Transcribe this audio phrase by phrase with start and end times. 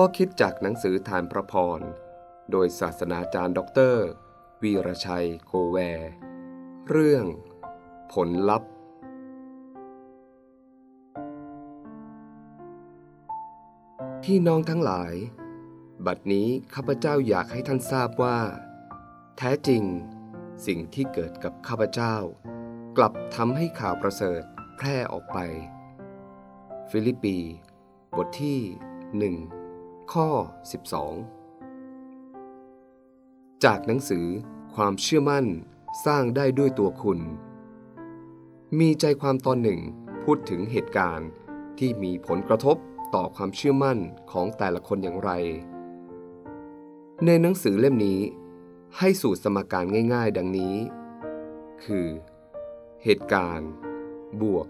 [0.00, 1.80] ข้อคิดจากหนังสือธารพระพร
[2.50, 4.06] โดยศาสนาจารย์ด็อกเตอร์
[4.62, 6.10] วีรชัยโกแวร์
[6.88, 7.24] เรื่อง
[8.12, 8.70] ผลลัพธ์
[14.22, 15.14] พี่น้องทั้งหลาย
[16.06, 18.38] บัดนี้ข้าพเจ้าอยากให้ท่านทราบว่า
[19.38, 19.82] แท้จริง
[20.66, 22.16] สิ่งที่เกิดกับข้าพเจ้า
[22.96, 24.42] กลับทำให้ข่าวประเสริฐ
[24.76, 25.38] แพร่ออกไป
[26.90, 27.36] ฟิลิปปี
[28.16, 28.60] บทที่
[29.18, 29.36] หนึ่ง
[30.12, 30.28] ข้อ
[31.52, 34.26] 12 จากหนังสือ
[34.74, 35.46] ความเชื่อมั่น
[36.06, 37.18] สร้างได้ด้วยตัวคุณ
[38.78, 39.80] มีใจความตอนหนึ่ง
[40.22, 41.28] พูดถึงเหตุการณ์
[41.78, 42.76] ที่มีผลกระทบ
[43.14, 43.98] ต่อความเชื่อมั่น
[44.30, 45.30] ของแต่ละคนอย่างไร
[47.26, 48.20] ในหนังสือเล่มนี้
[48.98, 49.84] ให้สูตรสมการ
[50.14, 50.74] ง่ายๆ ดังนี้
[51.84, 52.06] คือ
[53.04, 53.70] เหตุการณ์
[54.42, 54.66] บวก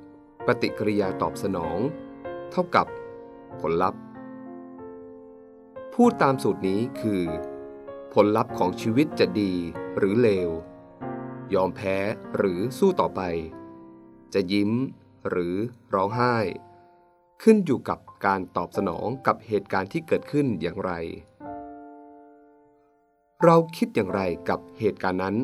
[0.47, 1.79] ปฏิกิริยาตอบสนอง
[2.51, 2.87] เท่ากับ
[3.61, 4.01] ผลลัพธ์
[6.01, 7.23] พูดตามสูตรนี้คือ
[8.15, 9.53] ผลลัพธ์ของชีวิตจะดี
[9.99, 10.51] หรือเลว
[11.55, 11.97] ยอมแพ้
[12.37, 13.21] หรือสู้ต่อไป
[14.35, 14.71] จะยิ้ม
[15.29, 15.55] หรือ
[15.95, 16.37] ร้องไห้
[17.43, 20.93] ขึ้นอยู่กับการตอบสนองกับเหตุการณ์ที่เกิดขึ้นอย่างไร
[23.43, 25.37] เราคิดอย่างไรกับเหตุการณ์นั้น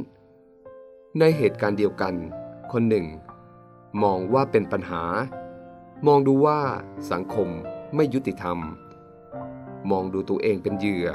[1.18, 2.14] ในเหตุการณ์เดียวกัน
[2.72, 3.06] คนหนึ่ง
[4.02, 5.02] มองว่าเป็นปัญหา
[6.06, 6.60] มองดูว่า
[7.10, 7.48] สังคม
[7.94, 8.60] ไม่ยุติธรรม
[9.90, 11.08] มองดูตัวเองเป็นเหยื่อ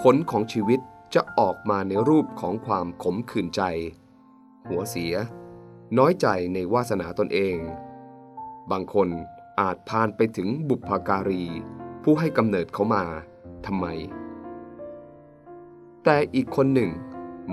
[0.00, 0.80] ผลของชีวิต
[1.14, 3.62] จะออกมาในรูปของความขมขื่นใจ
[4.68, 5.14] หัวเสีย
[5.98, 7.56] น้อยใจในวาสนาตนเอง
[8.70, 9.08] บางคน
[9.60, 11.44] อาจพานไปถึงบุพการี
[12.02, 13.04] ผู้ให้กำเนิดเขามา
[13.66, 13.86] ทำไม
[16.04, 16.90] แต่อีกคนหนึ่ง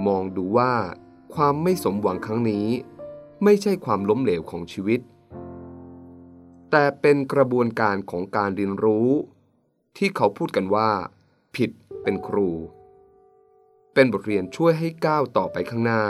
[0.08, 0.74] มองดูว่า
[1.36, 2.68] ความไม่สมหวังครั้งนี้
[3.44, 5.00] ไม่ใช่ความล้มเหลวของชีวิต
[6.72, 9.10] แต่เป็นกระบวนการของการเรียนรู้
[9.98, 10.90] ที่เขาพูดกันว่า
[11.56, 11.72] ผิด
[12.04, 12.50] เป็นครู
[13.94, 16.04] เป็นบทเรียนช่วยให้ก้าวต่อไปข้างหน้า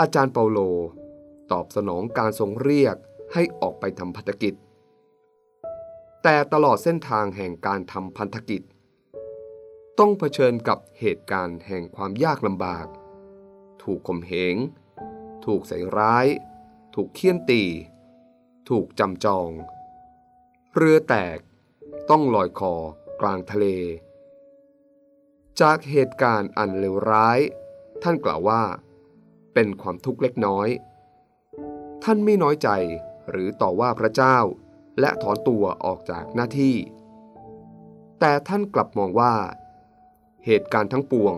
[0.00, 0.58] อาจารย์เปาโล
[1.52, 2.96] ตอบสนองการทรงเรียก
[3.32, 4.54] ให้ออกไปทำพันธกิจ
[6.22, 8.62] แต่ตลอดเส้นทางแห่งการทำพันธกิจ
[9.98, 12.86] ต้องเผชิญกับเหตุการณ์แห่งความยากลำบาก
[13.82, 14.56] ถูกข่มเหง
[15.44, 16.26] ถูกใส่ร้าย
[16.94, 17.62] ถูกเคี่ยนตี
[18.68, 19.50] ถูกจำจอง
[20.74, 21.38] เรือแตก
[22.10, 22.74] ต้องลอยคอ
[23.20, 23.66] กลางทะเล
[25.60, 27.38] จากเหตุการณ์อันเลวร้าย
[28.02, 28.62] ท่านกล่าวว่า
[29.54, 30.68] เป็นความทุกข์เล็กน้อย
[32.04, 32.68] ท่านไม่น้อยใจ
[33.30, 34.38] หรือต่อว่าพระเจ้า
[35.00, 36.76] และถอนตัวออกจากหน้าที่
[38.20, 39.34] แต่ท่านกลับมองว่า
[40.44, 41.34] เหตุการณ์ทั้งปวง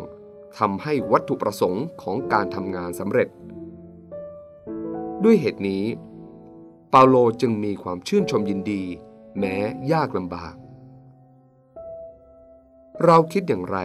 [0.58, 3.28] ทำให้วัตถุประสงค์ของการทำงานสำเร็จ
[5.24, 5.84] ด้วยเหตุนี้
[6.90, 8.82] เปาโลจึงมีความชื่นชมยินดี
[9.38, 9.56] แม้
[9.94, 10.54] ยากลำบาก
[13.08, 13.78] เราคิดอย่างไร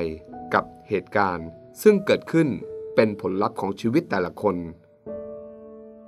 [0.54, 1.48] กับเหตุการณ์
[1.82, 2.48] ซึ่งเกิดขึ้น
[2.96, 4.56] เป็นผลลัพธ์ของชีวิตแต่ละคน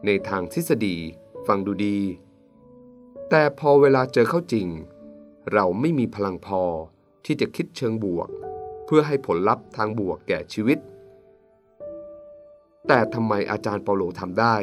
[0.05, 0.97] ในทางทฤษฎี
[1.47, 1.99] ฟังดูดี
[3.29, 4.67] แต่พอเวลาเจอเข้าจริง
[5.53, 6.63] เราไม่มีพลังพอ
[7.25, 8.29] ที่จะคิดเชิงบวก
[8.85, 10.79] เพื่อให้ผลลัพธ์ทางบวกแก่ชีวิต
[12.87, 14.55] แต่ทำไมอาจารย์เปาโลทำได้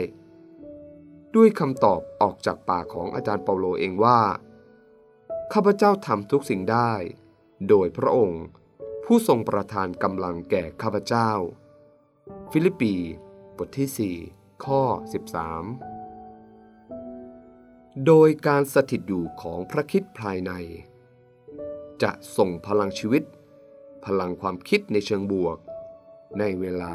[1.37, 4.21] ด้วยคำตอบออกจากปากของอาจารย์เปาโลเองว่า
[5.53, 6.93] ข้าพเจ้าทำทุกสิ่งได้
[7.69, 8.45] โดยพระองค์
[9.05, 11.31] ผู้ทรงประทานกำลังแก่ข้าพเจ้า
[12.53, 12.95] ฟิลิปปี
[13.57, 14.83] บทที่ 4 ข้อ
[16.03, 20.53] 13 โดยการสถิตอยู่ของพระคิดภายใน
[22.03, 23.23] จะส่งพลังชีวิต
[24.05, 25.59] พลังความคิดในเชิงบวก
[26.39, 26.95] ในเวลา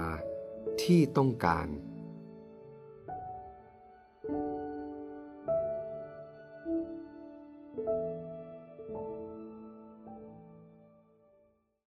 [0.81, 1.67] ที่ต้องการ